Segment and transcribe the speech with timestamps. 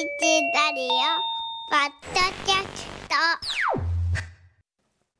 [0.00, 0.06] チ
[0.54, 0.88] ラリオ
[1.68, 3.14] ポッドキャスト。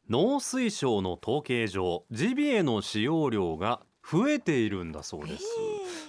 [0.08, 5.44] 農水省の統計上ジビエの使用量が増えているんだそうです。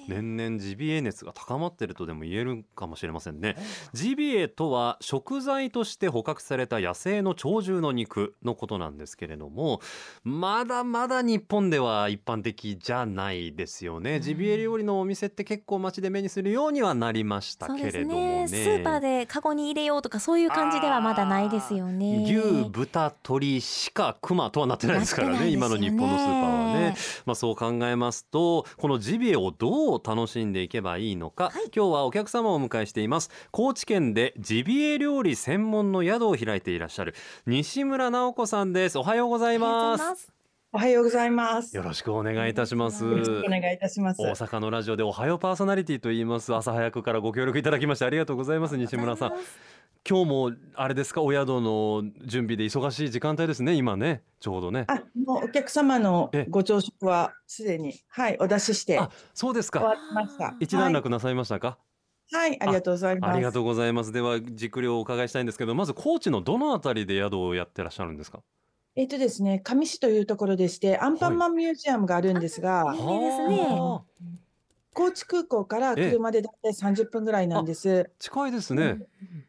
[0.08, 3.55] 年々ジビエ熱が高まっているとでも言えるかもしれませんね。
[3.93, 9.82] ジビエとは食材として捕獲された野生の鳥獣の肉のことなんですけれども
[10.24, 14.20] まだまだ日本では一般的じゃないですよね。
[14.20, 18.42] ジビエ料理のお店って結構街で目にするようにはなりましたけれどもね。
[18.42, 18.47] ね。
[18.47, 22.24] スーパーでカゴに入れようとかそういう感じではまだないですよね。
[22.24, 23.61] 牛、豚、鳥、
[23.93, 25.42] 鹿、熊とはなってないですからね。
[25.42, 25.50] ね。
[25.50, 26.96] 今の日本のスーパーはね。
[27.25, 33.30] まあ、そう考えますとこのジビエをどう楽しんでいけばいいのか、今日はお客様をお迎えしています。
[33.52, 37.14] 高知県でジビエ料理専門の宿を開いていらっしゃる
[37.45, 38.97] 西村直子さんです。
[38.97, 40.02] おはようございます。
[40.02, 40.33] ございます。
[40.73, 41.75] おはようございます。
[41.75, 43.03] よろしくお願いいたします。
[43.03, 44.22] よろしくお願いいたします。
[44.22, 46.55] 大阪のラジオでおはようパーソナリティと言います。
[46.55, 48.78] 朝早くからご協力いただきましてありがとうございます。
[48.78, 49.33] 西村さん
[50.08, 51.22] 今日もあれですか？
[51.22, 53.73] お宿の準備で忙しい時間帯ですね。
[53.73, 54.23] 今ね。
[54.39, 54.86] ちょうどね。
[54.88, 57.94] あ、もうお客様のえご朝食はすでに。
[58.09, 58.98] はいお出しして。
[58.98, 59.80] あそうですか。
[59.80, 60.56] 終わりました。
[60.59, 61.78] 一段落なさいましたか、
[62.31, 63.31] はい、はい、ありがとうございます。
[63.31, 64.11] ありがとうございます。
[64.11, 68.42] では軸量をお伺いしたいんですけどまず高知のどのあたりで宿をやってらっしゃるんですか？
[68.95, 73.58] えっとですね、上市というところでして、アンパンマンミュージアムがあるんですが、有名ですね。
[73.70, 74.41] はあ
[74.94, 78.11] 高知空港から車でだいたい30分ぐらいなんです。
[78.20, 79.00] 近いですね、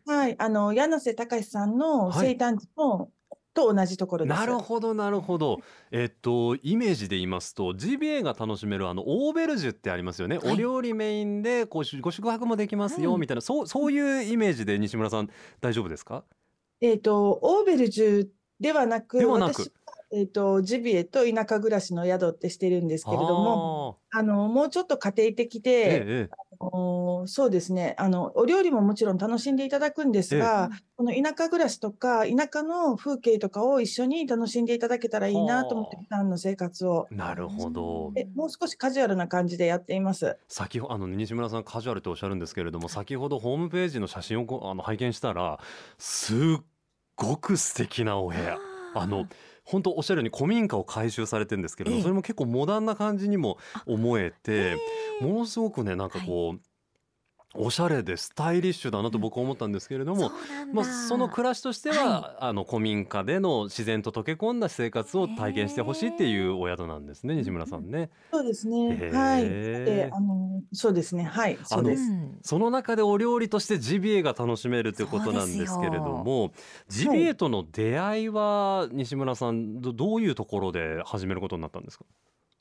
[0.07, 2.37] はい、あの柳瀬隆さんのはい。
[2.39, 3.11] 生誕地の、
[3.55, 4.39] と同じところです。
[4.39, 5.59] なるほどなるほど。
[5.91, 10.55] えっとイメージで言いますと GBA が楽しめるあのオーベルジュってありますよね、はい。
[10.55, 13.21] お料理メインでこうご宿泊もできますよ、はい。
[13.21, 13.41] みたいな。
[13.43, 15.29] そうそういうイメージで西村さん
[15.61, 16.25] 大丈夫ですか？
[16.81, 19.73] えっとオーベルジュではなく、ではなく
[20.13, 23.99] えっとジビエと田舎暮らしの宿ってしてるんですけれども。
[23.99, 27.97] ああのもうちょっと家庭的ーで、ええおそうですね。
[27.99, 37.09] あのお料理ももちろん楽しんでいただくんですが、この田舎暮らしとか田舎の風景とかを一緒に楽しんでいただけたらいいなと思ってはあ普段の生活を。
[37.11, 38.13] なるほど。
[38.15, 40.37] でもう少しカジュアルな感じでやっています？
[40.47, 45.59] 先ほあの西村さんカジュアルっておっしゃるんですけれども先ほどホームページの写真をこあの拝見したら
[45.97, 46.37] すっ
[47.17, 48.59] ごく素敵なお部屋。
[48.95, 49.27] あの
[49.65, 52.03] 本当おっしゃるように古民家を改修されてるんですけれども、ええ。
[52.03, 56.61] それも結構モダンな感じにも思えてへーものすごくねなんかこう、
[57.55, 60.33] おしゃれでスタイリッシュだなと僕は思ったんですけれども、
[60.73, 68.11] まあ、その暮らしとしては、あの古民家での自然と溶け込んだ生活を体験してほしいっていうお宿なんですね西村さんね。
[68.33, 69.11] そうですねへ。
[69.13, 69.45] はい。
[69.45, 71.25] ーで、あのそうですね。
[71.25, 71.59] はい。
[71.65, 72.11] そうです。
[72.11, 76.53] うんその中でお料理としてジビエが楽しめるということなんですけれども
[76.89, 82.05] ジビエとの出会いは西村さんどどういうところで始めることになったんですか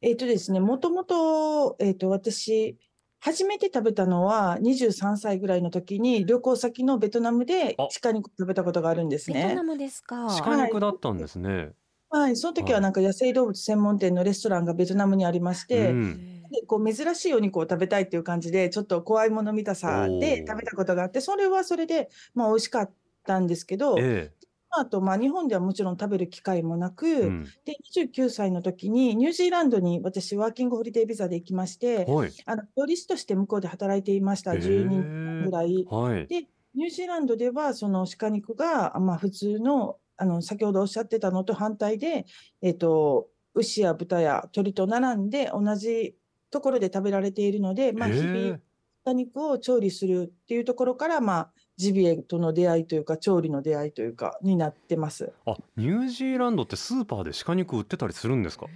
[0.02, 2.78] えっとですね、もともとえっと私
[3.22, 7.88] 初めて食べたのは23歳ぐらいの時に旅行先のベトナムであ。
[8.02, 9.44] 鹿肉食べたことがあるんですね。
[9.44, 9.64] ベトナ。
[9.64, 10.28] ムですか。
[10.44, 11.72] 鹿肉だったんですね。
[12.10, 16.42] はい、その時はなんか野生動物専門店のレストランがベトナムにありまして、うん。
[16.52, 20.48] でこう珍しいお肉を食べたいっていう感じで、ちょっと怖いもの見たさおでー。
[20.48, 22.92] 食べたことがあって、それはそれで、まあ、美味しかっ
[23.26, 24.32] たんですけど、え
[24.74, 27.54] あと、まあ、日本ではもちろん食べる機会もなく、えうん。
[27.66, 32.38] で、29歳の時にニュージーランドに私、ワーキングホリデービザで行きまして、はい。
[32.46, 35.90] あの料理師として向こうで働いていました、10人ぐらい。
[35.90, 36.30] はい。
[36.30, 36.44] で、
[36.74, 42.26] ニュージーランドでは、その鹿肉が、まあ、普通の、あの、先ほどおっしゃってたのと反対で、
[42.62, 46.16] えっと、牛や豚や鳥と並んで同じ
[46.50, 48.58] ところで食べられているので、まあ、へ日え々、
[49.04, 55.32] 鹿肉を調理するっていうところから、まあ、ジビエとの出会いというか、調理の出会いというか、になってます。
[55.46, 58.68] あニュージーランドってスーパーで鹿肉売ってたりするんですか？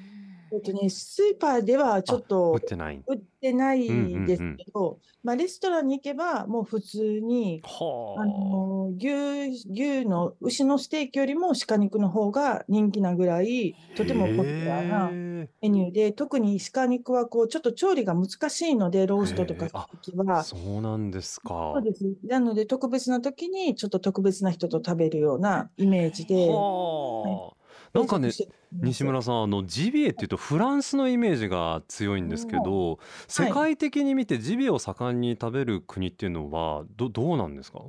[0.54, 3.02] えっとね、スーパーではちょっ売とってない。
[3.08, 3.88] 売ってない
[4.26, 8.26] ですけど、まあ、レストランに行けば、もう普通に、はあ。
[8.26, 20.44] の牛牛の牛のステーキよりも鹿肉の方が人気なぐらいとてもポピュラーなへメニューで特に鹿肉はこうちょっと調理が難しいのでローストとかは。
[20.44, 21.74] そうなんですか。
[21.76, 22.04] そうです。
[22.24, 26.48] なので特別な時にちょっと特別な人と食べるようなイメージで。
[26.50, 27.56] はあ。
[27.94, 28.30] なんかね
[28.74, 33.00] 西村さんあのジビエっていうとフランスのイメージが強いんですけど
[33.30, 37.80] 世界的に見てジビエを盛んに食べる国っていうのはどどうなんですか？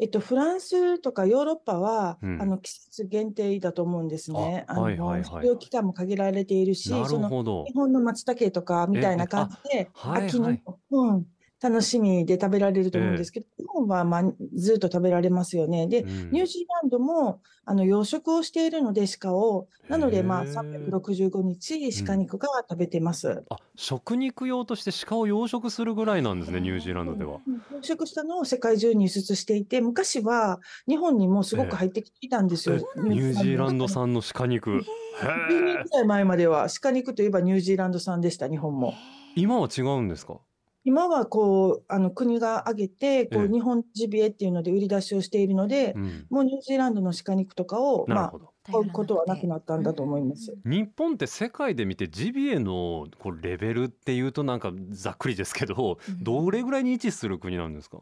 [0.00, 2.42] えっと、フランスとかヨーロッパは、うん。
[2.42, 4.64] あの季節限定だと思うんですね。
[4.66, 5.22] あはいはいはい。
[5.22, 11.26] の使用期間も限られているし、なるその日本の松茸とかみたいな感じで、あはい秋の、はいうん、
[11.62, 14.22] 楽しみで食べられると思うんですけど、日本本は、まあ、
[14.54, 15.88] ずっと食べられますよね。
[15.88, 19.66] で、うんニュージーランドもあの養殖をしているので、鹿を。
[19.88, 23.42] なので、まあ、へー365日、鹿肉が食べてます。
[23.50, 27.40] あ食肉用として鹿を養殖するぐらいなんですねニュージーランドでは。
[27.46, 32.76] うん養殖したのを世界中に輸出していて、昔は日本にもすごく入ってきていたんですよ。
[32.76, 34.70] えニュージーランド産の鹿肉。
[34.70, 38.94] へ10年えくらい前までは鹿肉といえばニュージーランド産でした、日本も。
[39.36, 40.40] 今は違うんですか？
[40.84, 46.26] 今はこうあの国が挙げてこええう日本ジビエっていうので売り出しをしているので、うん。
[46.30, 48.34] もうニュージーランドの鹿肉とかを、まあ。
[48.66, 50.56] 買うことはなくなったんだと思います。
[50.64, 57.98] 日本って世界で見てジビエのこうレベルっていうとなんかざっくりですけど、うんどれぐらいに位置する国なんですか？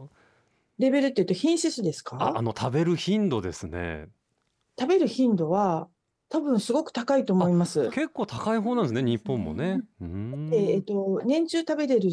[0.79, 2.17] レベルっていうと品質ですか？
[2.20, 4.06] あ、あの食べる頻度ですね。
[4.79, 5.88] 食べる頻度は
[6.29, 7.90] 多分すごく高いと思います。
[7.90, 9.02] 結構高い方なんですね。
[9.02, 9.81] 日本もね。
[10.52, 12.11] えっと、年中食べれる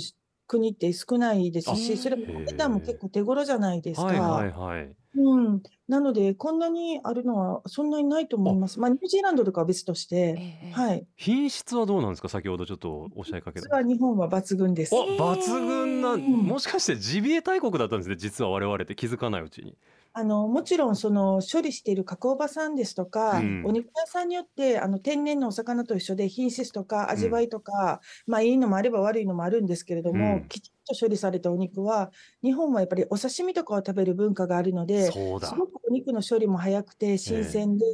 [0.49, 4.07] 国って少ないですあし、それもへえ値段も結構手頃じゃないですか。
[4.07, 4.95] はいはいはい。
[5.15, 8.79] うん、なので、こんなにあるのはそんなにないと思います。
[8.79, 11.07] まあ、ニュージーランドとかは別として、ええはい。
[11.15, 12.29] 品質はどうなんですか？
[12.29, 13.65] 先ほどちょっとおっしゃいかけた。
[13.65, 14.93] 実は日本は抜群です。
[14.93, 18.17] お抜群な、うんもしかしてジビエ大国だったんですね？
[18.17, 19.75] 実は我々って気づかないうちに。
[20.13, 32.11] あの、もちろん、その、処理している加工場さんですとか、うんお肉屋さんによって、あの、天然のお魚と一緒で品質とか味わいとか、まあ、いいのもあれば悪いのもあるんですけれども、うんきちっと処理されたお肉は、
[32.43, 35.55] 日本はやっぱりお刺身とかを食べる文化があるので、そうだす。
[35.55, 37.85] ごくお肉の処理も早くて新鮮で、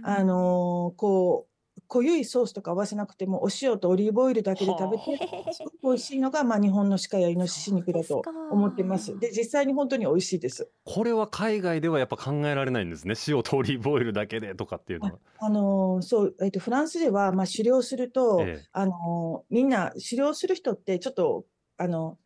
[0.02, 1.48] んあのーこう、
[1.86, 5.04] 濃ゆいソースとか合わせなくても、お塩とオリーブオイルだけで食べて、
[5.52, 9.18] すごく美味しいのが、まあ、日本の鹿やイノシシ肉だと思ってます。
[9.18, 10.68] で、実際に本当に美味しいです。
[10.84, 13.14] これは海外ではやっぱ考えられないんですね。
[13.26, 15.18] 塩とオリーブオイルだけでとかっていうのは。
[15.38, 21.46] あのーそう、えっと、フランスでは、まあ、狩猟すると、ええあのーみんな狩猟する人って、ちょっと、
[21.78, 22.18] あの、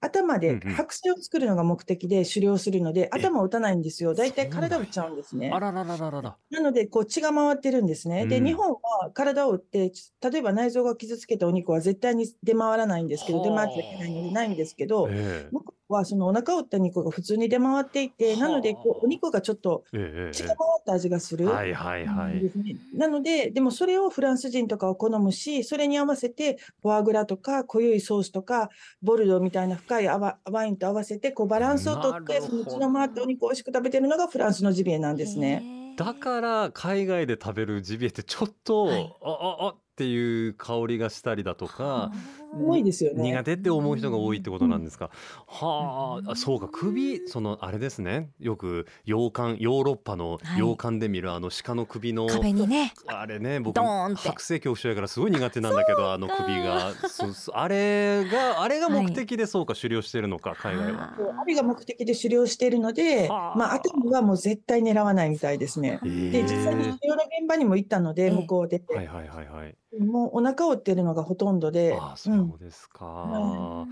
[0.00, 4.14] 頭でうんうん剥製を作るのが目的で狩猟するので、頭を打たないんですよ。
[4.14, 5.50] 大体体を打っちゃうんですね。
[5.52, 6.38] あらららららら。
[6.50, 8.26] ななので、こう血が回ってるんですね。
[8.26, 9.92] で、うん日本は体を打って、
[10.30, 19.84] 例えば内臓が傷つけたお肉は絶対に出回らないんですけど、はあ出回っちゃいけないのでないんですけど、え向こうはそのお腹を打った肉が普通に出回っていて、なので、こはあうお肉がちょっと
[20.32, 21.46] 血が回った味がする。
[21.46, 22.50] はいはいはい。
[22.94, 28.70] なので、でもそれをフランス人とかは好むし、それに合わせて、フォアグラとか濃ゆいソースとか、
[29.02, 35.94] ボルドーみたいな深いワワインと合わせて、こうバランスをとって、その血の回ってお肉を美味しく食べてるのがフランスのジビエなんですね。
[35.96, 42.12] だから海外で食べるジビエってちょっと、はいあああっていう香りがしたりだとか、
[42.52, 43.22] 多いですよね。
[43.22, 45.10] 苦手って思う人が多いってことなんですか？
[45.46, 48.30] はあ、あそうか首そのあれですね。
[48.38, 56.92] よく洋館ヨーロッパのはい洋館で見るあの鹿の首の、壁にねあれね僕白性恐怖症やからすごい苦手なんだけどあの首が
[57.52, 61.14] あれがあれが目的でそうか狩猟してるのか海外は。
[61.40, 66.00] あれが目的で狩猟しているので、はあまあ、頭はもう絶対狙わないみたいですね。
[66.02, 68.82] で、実際に狩猟の現場にも行ったので、ええ向こうで。
[68.88, 69.76] はいはいはいはい。
[69.98, 73.86] もうお腹を打ってるのがほとんどで、ああう、そうんですか。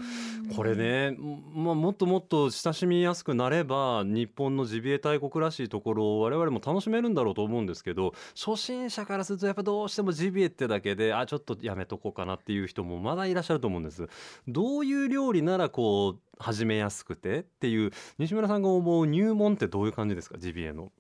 [0.55, 1.17] これね、
[1.55, 14.07] まあ、もっともっと親しみやすくなれば日本のジビエ大国らしいところを我々も楽しめるんだろうと思うんですけど初心者からするとやっぱどうしてもジビエってだけであちょっとやめとこうかなっていう人もまだいらっしゃると思うんです。
[14.47, 20.93] どういう料理ならこう始めやすくてっていう西村さんが思う入門ってどういう感じですかジビエの。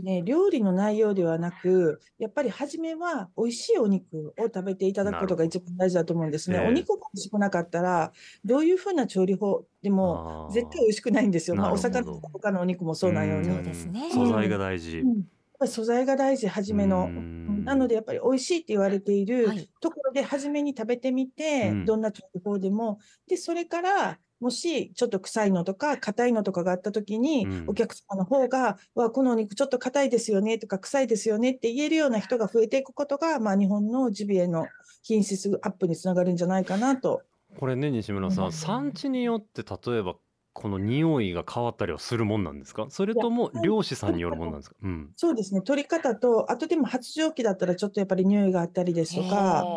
[0.00, 6.60] ね、料理の内容ではなく、やっぱり初めは美味しいお肉を食べていただくことが一番大事だと思うんですね。
[6.60, 8.12] お肉が美味しくなかったら、
[8.44, 11.56] どういうふうな調理法でも絶対美味しくないんですよ。
[11.56, 13.50] まあ、お魚とか他のお肉もそうなように。
[13.50, 15.00] うですね素材が大事。
[15.00, 17.04] うんやっぱり素材が大事、初めの。
[17.04, 22.98] うんなので、やっぱり美味しいって言われているはいところで、初めに食べてみて、うんどんな調理法でも。
[23.28, 27.66] で、それから、もしちょっと臭いのとか硬いのとかがあったときに、うん。
[27.66, 34.72] お客様の方が、わ、このお肉ちょっと硬いですよねとか臭いですよねって言えるような人が増えていくことが、まあ、日本のジビエの
[35.02, 37.24] 品質アップにつながるんじゃないかなと。
[37.58, 38.48] これね西村さうん。
[38.48, 40.16] ん産地によって例えば
[40.54, 42.86] この匂いが変わったりはするもんなんですか？
[42.90, 44.76] それとも漁師さんによるもんなんですか？
[44.82, 45.12] うん。
[45.16, 49.70] そうですね、取り方と、あとでも発情期だったらちょっとやっぱり匂いがあったりですとか、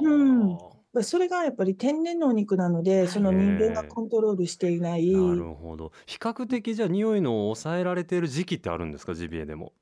[0.00, 0.58] うん。
[0.58, 5.06] まあそれがやっぱり天然のお肉なので、その人間がコントロールしていない。
[5.12, 5.92] なるほど。
[6.06, 9.14] 比較的じゃあ匂いの抑えられている時期ってあるんですか？
[9.14, 9.72] ジビエでも。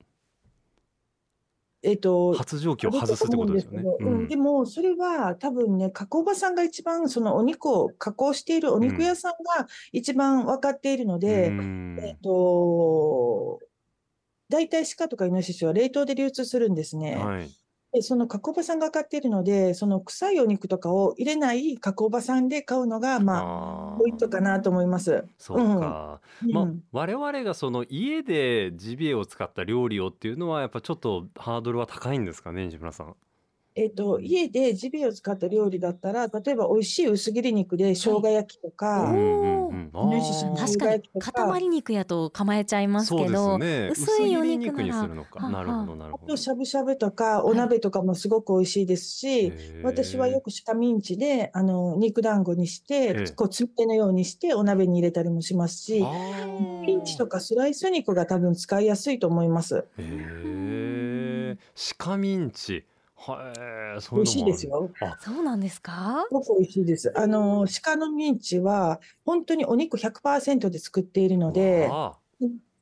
[1.82, 3.82] えっと、発情期を外すってことですよね。
[4.00, 11.98] うんでも、それは多分ね、加工場さんが一番、そのお肉を加工しているお肉屋さんが一番分かっているので、うん。
[12.02, 13.60] えっと、
[14.48, 17.14] 大体鹿とかイノシシは冷凍で流通するんですね。
[17.14, 17.48] はい
[17.96, 25.24] でその加工場さんが買っているので、その臭いお肉とかを入れない加工場さんで買うのが、まあ、あポイントかなと思います。
[25.38, 26.20] そうか、
[26.52, 33.16] まあうん、我々がその家でジビエを使った料理をっていうのはやっぱちょっとハードルは高いんですかね西村さん。
[33.78, 39.14] えっと、家でジビエを使った料理だったら、例えば美味しい薄切り肉で生姜焼きとうか、
[40.56, 43.90] 確かに塊肉やと構えちゃいますけど、ね。
[43.92, 45.40] 薄いお薄切り肉ならにするのか。
[45.40, 46.24] はあなるほどなるほど。
[46.24, 49.82] あとしゃぶしゃぶとかお鍋とかもすごく美味しいですし、へー。
[49.84, 53.14] 私はよく鹿ミンチであの肉団子にしええ。
[53.14, 56.86] て、こうつみれのようにしてお鍋に入れたりもしますし、あー。
[56.86, 59.76] ピンチとかスライス肉が多分使いやすいと思います。
[59.76, 61.58] へえ
[61.98, 62.86] 鹿ミンチ
[63.16, 64.24] はいそう美いうのもある。
[64.24, 64.90] 味しいですよ。
[65.20, 66.24] そうなんですか？
[66.28, 67.12] すごく美味しいです。
[67.18, 72.18] あの鹿のミンチは本当にお肉100%で作っているので、わ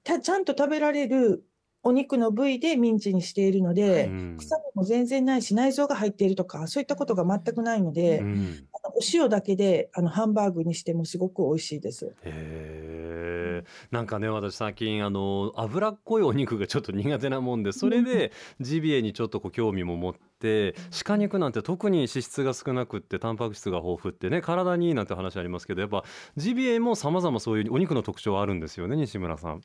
[0.02, 1.44] たちゃんと食べられる
[1.82, 4.36] お肉の部位でミンチにしているのあで、うん。
[4.38, 8.66] 臭みも全然ないし内臓が入っているとかそういったことが全くないので、うん。
[8.96, 12.06] お塩だけであのハンバーグにしてもすごく美味しいです。
[12.06, 12.83] へえ
[13.90, 26.04] なんかね私最近あの脂っこいお肉がちょっと苦手なもんでそれで ジビエにちょっとこう興味も持って鹿肉なんて特に脂質が少なくってタンパク質が豊富ってね体にいいなんて話ありますけどやっぱ
[26.36, 29.60] ジビエも様々そういうお肉の特徴あるんですよね西村さん。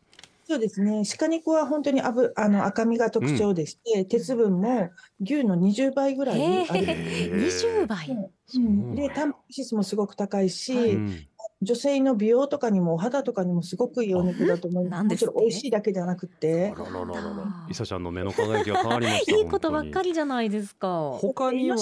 [0.50, 1.04] そうですね。
[1.20, 4.90] 鹿肉は本当にあぶあの赤身が特徴でして、鉄分も
[5.22, 6.80] 牛の20倍ぐらいある。
[6.80, 8.08] へえ20倍。
[8.08, 11.29] そううんで、タンパク質もすごく高いし、うん
[11.62, 15.04] 女性の美容とかにもお肌とかにもすごくいいお肉だと思います。
[15.06, 16.74] もちろん美味しいだけじゃなくて。
[16.76, 21.12] あ、らららららなんだいさちゃんの目の輝きが変わりました いいことばっかりりじゃないですか。
[21.20, 21.76] 他には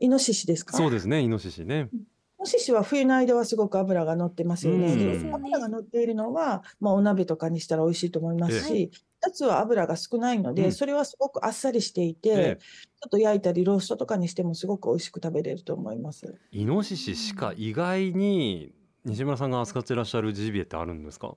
[0.00, 0.76] イノシシですか？
[0.76, 1.88] そうですねイノシシね。
[1.92, 1.96] イ
[2.40, 4.92] ノシシは冬の間はすごく脂が乗ってますよね。
[4.92, 4.98] うん。
[4.98, 10.72] でですよね脂が乗っているのは、まあ、お鍋とかにしたら美味しいと思いますし、夏は油が少ないので、うん。
[10.72, 12.58] それはすごくあっさりしていて、ええ。
[13.00, 16.36] ちょっと焼いたりローストとかにしてもすごく美味しく食べれると思います。
[16.50, 18.72] イノシシ鹿以外に
[19.04, 21.36] 西村さんが扱ってらっしゃるジビエってあるんですか？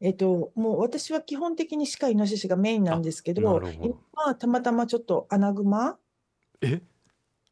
[0.00, 5.96] えっと、もう私は基本的に鹿、イノシシがメインなんですけど今はたまたまちょっとアナグマ
[6.60, 6.82] え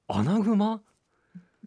[0.09, 0.83] アナグマ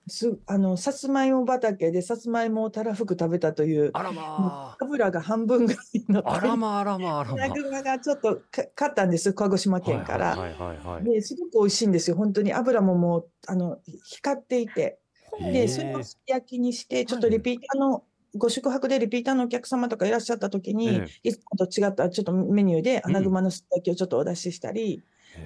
[0.07, 10.35] すあのさつまいも畑でさつまいもをたらふく食べたというあらま油が半分ぐらい乗ってあらまあらまあらまアナグマがちょっとか買ったんです鹿児島県から。
[10.35, 11.03] はいはいはいはい。
[11.03, 12.15] ですごく美味しいんですよ。
[12.15, 14.99] 本当に油ももうあの光っていて。
[15.39, 18.03] でそれをすき焼きにしてちょっとリピーターの
[18.35, 23.11] ご宿泊でリピーターのお客様とかいらっしゃった時に、えいつもと違ったちょっとメニューでうん。
[23.11, 25.01] アナグマのすき焼きをちょっとお出ししたり、いへえ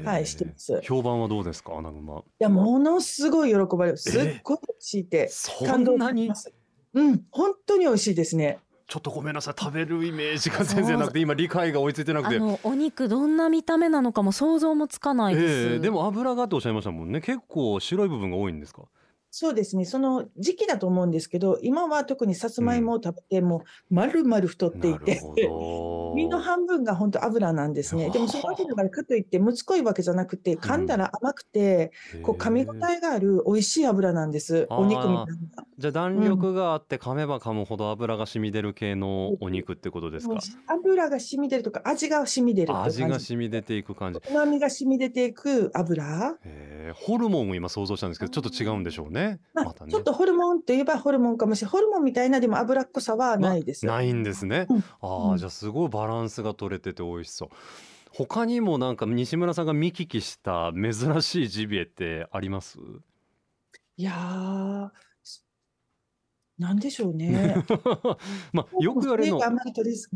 [0.06, 0.80] はいしてます。
[0.84, 3.98] 評判はどうですかアナグマやものすごい喜ばれる。
[3.98, 6.26] すっごい美味しいってそ感動んなに？
[6.26, 6.54] します。
[6.94, 8.60] うん本当に美味しいですね。
[8.88, 12.36] ちょっとごめんなさい食べるイメージが全然なくて今理解が追いついてなくて。
[12.36, 15.74] あのお肉どんな見た目なのかも想像もつかないです。
[15.74, 17.22] ええでも油がっておっしゃいましたもんね。
[17.22, 18.84] 結構白い部分が多いんですか？
[19.34, 25.16] そうですねその時期だと思うんですけど今は特にさつまいもを食べてもう丸々太っていて。
[25.16, 28.10] なるほど 身の半分が本当油なんですね。
[28.12, 34.68] でもその油がかといってむつこいわけじゃなくて噛んだら甘くて、こう噛み応えがある美味しい油なんです。
[34.70, 35.26] お肉みたいな。
[35.78, 40.36] じゃあ弾力があって噛めば噛むほど油が染み出る系のお肉ってことですか？
[40.68, 43.20] 油が染み出るとか味が染み出る味が。
[43.20, 46.38] 染み出ていく感じ旨味が染み出ていく油。
[46.44, 49.21] へえホルモンを今想像したんですけどちょっと違うんでしょうね
[49.54, 49.92] まあまたね。
[49.92, 51.72] ちょっとホルモンといえばホルモンかもしれない。
[51.72, 53.86] ホルモンみたいなでも脂っこさはないです。
[53.86, 54.78] ないんですね、うん。
[54.80, 55.38] ああうん。
[55.38, 57.50] じゃあすごいバランスが取れてて美味しそう。
[58.14, 62.78] 他にもなんか西村さんが見聞きした珍しいジビエってあります？
[63.98, 64.90] いやー、
[66.62, 67.56] なんでしょうね。
[68.54, 69.40] まあよく言われるの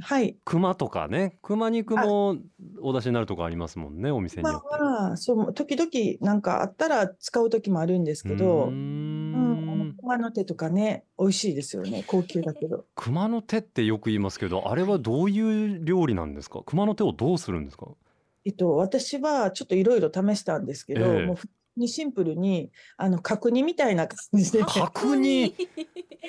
[0.01, 0.37] はい。
[0.45, 2.37] 熊とかね熊肉も
[2.81, 4.67] お出しになるとこありますもんねお店にまよって。
[5.11, 5.89] あ、そう、時々
[6.21, 8.71] なんかあったら使う時もあるんですけうどー、
[9.33, 12.03] うんん、熊の手とかね、美味しいですよね。
[12.05, 12.85] 高級だけど。
[12.95, 16.61] 熊の手ってよく言いますけどあれはどういう料理なんですか？
[16.65, 17.87] 熊の手をどうするんですか？
[18.45, 21.37] えっと、私はちょっといろいろ試したんですけど、ええもう
[21.79, 25.55] にシンプルに、あの、角煮みたいな感じで、み角煮？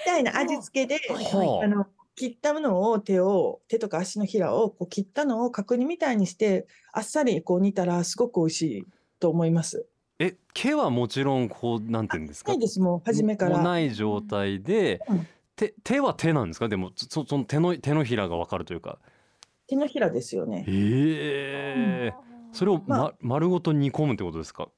[0.01, 8.87] たいな味付けで、はあの、切ったものを手を、手とか足のひらをこう切ったのを角煮みたいにして、あっさりこう煮たらすごく美味しい
[9.21, 9.87] と思います。
[10.19, 12.53] え毛はもちろんこうなんていうんですか？
[12.53, 13.63] ないです、もう初めから。
[13.63, 15.27] ない状態で、うん。
[15.57, 16.69] 手手は手なんですか？
[16.71, 18.99] でもそその手の手のひらがわかるというか。
[19.67, 20.65] 手のひらですよね。
[20.69, 22.15] ええ。
[22.53, 24.69] それを、まま丸ごと煮込むってことですか？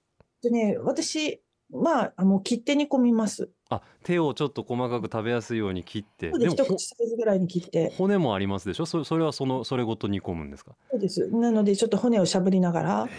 [0.42, 3.50] でね、私、まあ、もう切って煮込みます。
[3.70, 7.92] あ手をちょっと細かく食べやすいように切ってそうで、一口サイズぐらいに切って。
[7.98, 8.86] 骨もありますでしょ？
[8.86, 10.72] そそれはそのそれごと煮込むんですか？
[10.90, 11.28] そうです。
[11.28, 13.08] なので、ちょっと骨をしゃぶりながら。
[13.08, 13.12] す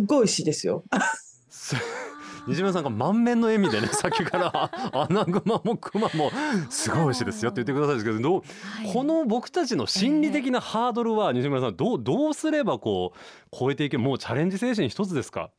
[0.00, 0.82] っごい美味しいですよ。
[1.50, 1.76] す
[2.48, 6.30] 西村さんが満面の笑みでね さっきからアナグマもクマも
[6.70, 8.44] すごい美味しいですよって言ってくださるんですけど
[8.92, 13.18] この僕たちの心理的なハードルは西村さんどうどうすればこう
[13.50, 15.50] 超えていけもうチャレンジ精神一つですか？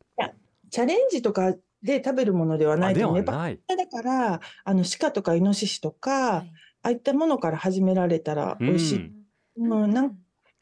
[0.70, 1.54] チャレンジとか
[1.84, 3.00] で食べるものではないと。
[3.00, 3.34] やっぱ
[3.76, 6.52] だからあの鹿とかイノシシとか、はい。
[6.84, 9.12] ああいったものから始められたら美味しい。
[9.58, 9.84] うん。
[9.84, 10.18] うんなん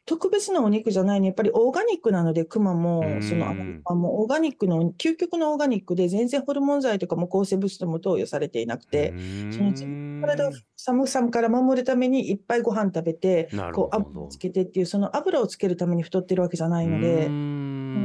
[0.08, 1.26] 特別なお肉じゃないの。
[1.26, 3.22] やっぱりオーガニックなのでクマもうん。
[3.22, 3.48] その
[3.84, 9.12] あもうオーガニックの究極のオーガニックで全然ホルモン剤とかも抗生物質も投与されていなくて、
[9.50, 17.28] その自分の体を寒さから守るためにいっぱいご飯食べてこう油をつけてっていうその油をつけるために太ってるわけじゃないので、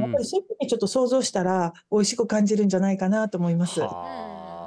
[0.00, 3.80] やっぱりそういうふうにちょっと想像したら美味しく感じるんじゃないかなと思います。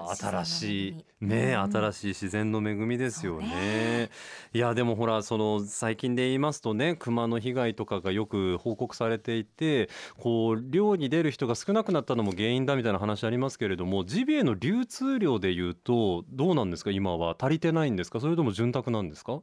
[0.08, 0.96] 新しい。
[1.20, 1.74] 自ね然の恵み。
[1.74, 3.48] 新しい自然の恵みですよね。
[3.48, 4.10] ね。
[4.54, 9.90] いやでもほらその最近で言いますとね熊の被害とかがよく報告されていて
[10.20, 16.92] こう漁に出る人が少なくなったのも原因だみたいな話ありますけれどもジビエの流通量でいうとどうなんですか？
[16.92, 18.20] 今は足りてないんですか？
[18.20, 19.42] それとも潤沢なんですか？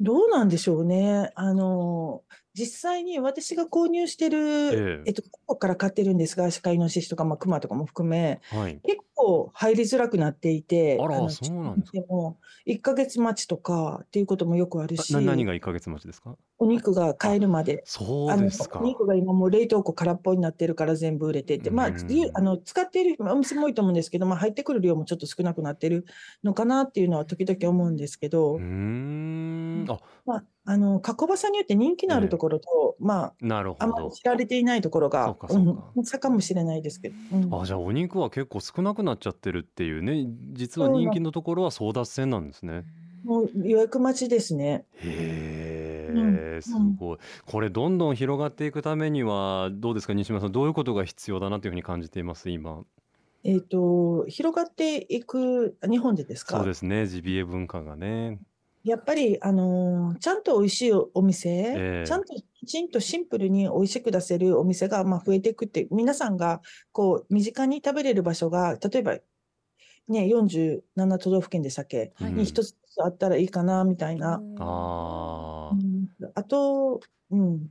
[0.00, 1.30] どうなんでしょうね。
[1.34, 2.22] あの、
[2.52, 5.02] 実際に私が購入してる、ええ。
[5.06, 8.80] えっと、ここから買ってるんですが、鹿イノシシとか、まあ、クマとかも含め、はい。
[8.84, 11.98] 結構入りづらくなっていて、あらのそうなんですか。
[11.98, 16.36] でも、1ヶ月待ちとかっていうこともよくあるしな、何が1ヶ月待ちですか？
[16.58, 17.82] お肉が買えるまで。
[17.84, 18.80] そうですか。
[18.80, 21.92] お肉が今もう冷凍庫空っぽになってるから全部売れてて、まあ、
[22.32, 26.06] あの使っているお店も多いと思うんですけど、まあ、入ってくる量もちょっと少なくなってる
[26.42, 28.54] のかなっていうのは時々思うんですけど。
[28.54, 29.45] うー、ん
[29.94, 30.00] あ。
[30.24, 35.84] まあ、あの加工場さんによって人気のあるところと、まあ、なるほあまりど知られていないところがそうかそうか。
[35.96, 36.04] うん。
[36.04, 37.62] 差かもしれないですけど、うん。
[37.62, 40.26] あじゃあお肉は結構少なくなっちゃってるっていうね。
[40.52, 42.84] 実は人気のところは争奪戦なんですね。
[43.24, 44.84] もう予約待ちですね。
[45.02, 46.36] へうん。
[46.38, 47.18] えすごい。
[47.44, 52.84] これどんどん広がっていくためにはどうですか西村さんどういうことが必要だなというふうに感じています今？
[53.44, 56.56] えっ、と、広がっていく、日本でですか？
[56.58, 57.06] そうですね。
[57.06, 58.40] ジビエ文化がね
[58.86, 62.06] やっぱり、あのーちゃんと美味しいおお店、ええ。
[62.06, 66.62] ちゃんときちんとシンプルに美味しく出せるお店が、まあ、増えていくって、皆さんが
[66.92, 69.18] こう身近に食べれる場所が、例えば、
[70.08, 72.30] ね、47都道府県でしたっけはい。
[72.30, 74.40] うんに一つあったらいいかな、みたいな。
[74.60, 75.72] あ
[76.34, 77.00] あと、
[77.30, 77.66] うん、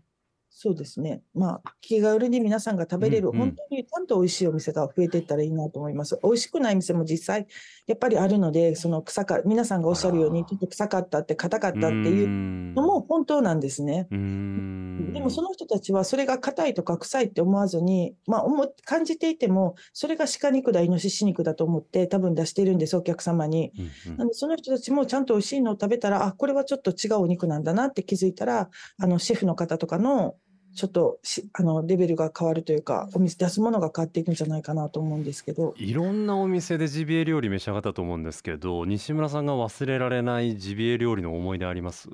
[0.58, 1.22] そうですね。
[1.34, 6.18] まあ、気軽に皆さんが食べれる、うんうん本当にちゃんと美味しいお店が増えていったらいいなと思います。
[6.24, 7.46] 美味しくない店も実際、
[7.88, 14.08] やっぱりあるので、その臭か、皆さんがおっしゃるように、ちょっと臭かったって、硬かったっていうのも本当なんですね。
[14.10, 23.74] でもその人たちはそれが硬いとか臭いって思わずに、まあ、思っ感じていても、それが鹿肉だ、イノシシ肉だと思って多分出してるんです、お客様に。
[23.78, 30.36] うんうんなので、その人たちもちゃんと美味しいのを食べたら、あ、これはちょっと違うお肉なんだなって気づいたら、あの、シェフの方とかの、
[30.76, 35.74] ちょっとし、あの、レベルが変わるというか、お店出すものが変わっていくんじゃないかなと思うんですけど。
[35.78, 42.10] いろんなお店でジビエ料理召し上がったと思うんですけど西村さんが忘れられないジビエ料理の思い出あります？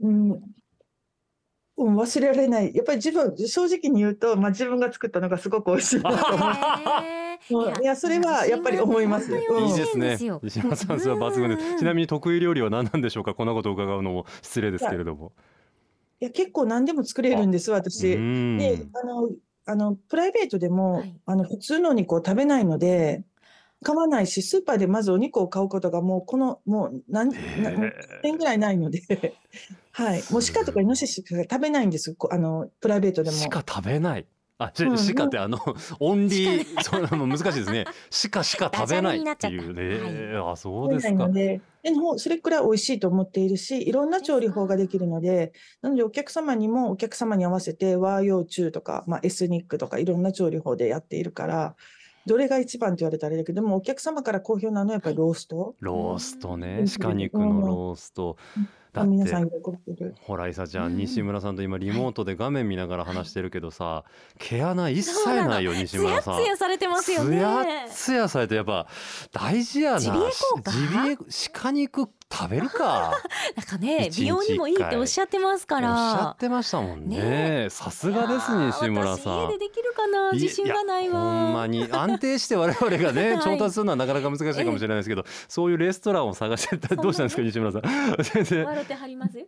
[0.00, 0.40] うん、うん、
[1.96, 2.74] 忘れられない。
[2.74, 6.50] やっぱり自分、正直に言うと、まあ、自分が作ったのがすごく美味しいなと思う。
[7.82, 10.18] いやそれはやっぱり思いますうんいいですね。
[10.24, 11.78] よ西村さんそれは抜群です。
[11.78, 13.32] ちなみに得意料理は何なんでしょうか？
[13.34, 15.32] こんなことを伺うのも失礼ですけれども
[16.20, 18.08] いや、結構何でも作れるんです、う私。
[18.08, 19.30] で、あの、
[19.66, 23.24] あの、プライベートでも、はいあの、普通のお肉を食べないので、
[23.84, 27.36] 買わないし、スーパーでまずお肉を買うことがもう、この、もう何、な
[27.70, 29.02] へー年ぐらいないので、
[29.92, 30.22] はい。
[30.30, 33.36] もう鹿とかイノシシしか食べないんです、こあの、プライベートでも。
[33.36, 34.26] しか食べない
[34.58, 35.58] あ、しうん鹿ってあの
[36.00, 37.84] オンリー そうなの難しいですね。
[38.32, 40.36] 鹿しか 食べないっていうね。
[40.36, 41.28] あそうですか。
[41.28, 51.76] で、でもそれくらい美味しいと思っているし、いろんな調理法ができるので、なのでお客様にもお客様に合わせて和洋中とか、まあ、エスニックとかいろんな調理法でやっているから、
[52.26, 55.76] どれが一番って言われたらあれだけど、でもお客様から好評なのはやっぱりロースト。
[55.80, 56.80] ローストね。
[56.80, 56.88] うん。
[56.88, 58.36] 鹿肉のロースト
[58.92, 60.14] だってる。
[60.20, 60.94] ほらいさちゃうん。
[60.94, 64.04] ん西村さんと今リモートで画面見ながら話してるけどさ
[64.38, 66.42] 毛穴一切ないよ西村さん。
[66.42, 67.38] つやされてますよね。
[67.38, 68.86] つやつやされてやっぱ
[69.32, 70.00] 大事やな。
[70.00, 71.16] ジビエ
[71.52, 73.12] 鹿肉食べるか。
[73.56, 77.18] なんかね美容にもいいっておっしゃってますかおっしゃらってましたもんね。
[77.18, 77.66] ね。
[77.70, 79.36] さすがです西村さん。
[79.48, 81.14] 私家でできるかな自信がないわ。
[81.14, 83.42] やほんまに安定して我々がね はい。
[83.42, 87.82] 調達するのはなかなか難しいかもしれないですけど、そういうレストランを探してたらどうしたんですか西村さん。
[88.34, 88.64] 全然。
[88.64, 89.38] 笑ってはります？
[89.38, 89.46] よ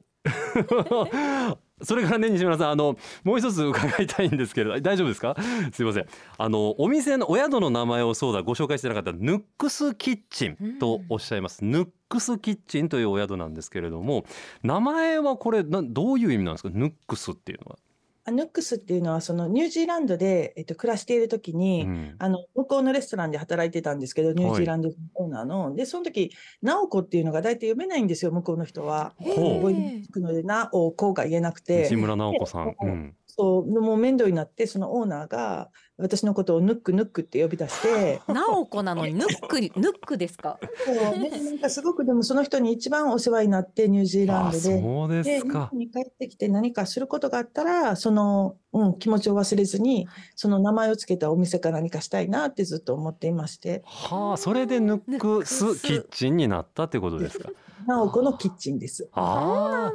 [1.83, 5.37] それからね西村さんあのもう一つ伺いたいんですけど大丈夫ですか？
[5.73, 6.07] すいません。
[6.39, 14.25] あのお店のお宿の名前をそうだご紹介してなかったヌックスキッチンとおっしゃいます、ヌックスキッチンというお宿なんですけれども
[14.63, 16.71] 名前はこれなどういう意味なんですか？
[16.73, 17.79] ヌックスっていうのは
[18.25, 22.17] あヌックスっていうのはそのニュージーランドで、えっと、暮らしている時に、うん。
[22.19, 26.31] あの向こうのレストランで働いてたんですけどニュージーランドオーナーの、でその時
[26.63, 29.15] 「なおこ」っていうのが大体読めないんですよ向こうの人は。
[29.19, 31.85] 覚えにくので「なおこ」が言えなくて。
[31.85, 38.21] 西村直子さん、うん、そうもう面倒になってそのオーナーが私のことをヌックヌックって呼び出して。
[38.27, 39.73] なおこなのにヌックヌッ
[40.05, 40.59] クですか？
[40.85, 41.19] そう。
[41.19, 44.59] ねなんかすごくでもその人に一番お世話になってニュージーランあドで。
[44.59, 53.83] そうでです日か本に帰ってきて何かすることがあったらその、うん、気持ちを忘れずにその名前をつけたお店か何かしたいなってずっと思っていまして。
[53.85, 55.81] はあそれでヌックス。
[55.81, 57.51] キッチンになったってことですか？
[57.91, 59.09] なおこのキッチンです。
[59.13, 59.93] ああ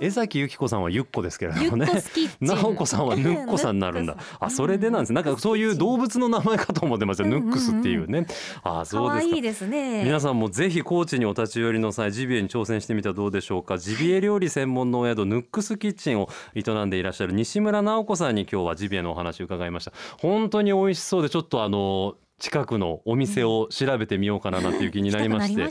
[0.00, 1.86] 江崎由紀子さんはゆっこですけれどもね。
[1.86, 2.46] ゆっこスキッチン。
[2.46, 4.16] 直子さんはヌッコさんになるんだ。
[4.40, 5.12] あそれでなんです。
[5.12, 8.26] なんかそういう動物の名前かと思ってましたヌックスっていうね。
[8.64, 9.30] あそうですか。
[9.30, 10.02] 可愛いですね。
[10.04, 13.78] 皆さんもぜひ高知にお立ち寄りの際ジビエに挑戦してみてはどうでしょうか。
[13.78, 19.92] ジビエ料理専門のお宿ヌックスキッチンを営んでいらっしゃる西村直子さんに今日はジビエのお話を伺いました。
[20.20, 25.70] 本当に美味しそうでちょっとあの近くのお店を調べてみようかななんていう気になりまして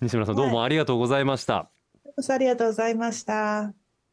[0.00, 1.70] 西村さんどうもありがとうございました、
[2.28, 3.74] ありがとうございました。